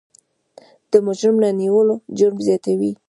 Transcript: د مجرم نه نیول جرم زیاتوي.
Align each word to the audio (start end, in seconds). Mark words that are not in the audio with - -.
د 0.91 0.93
مجرم 1.07 1.35
نه 1.43 1.49
نیول 1.59 1.87
جرم 2.17 2.37
زیاتوي. 2.47 2.91